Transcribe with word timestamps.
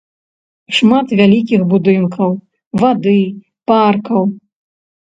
Шмат 0.77 1.07
вялікіх 1.19 1.61
будынкаў, 1.75 2.31
вады, 2.85 3.17
паркаў. 3.75 4.23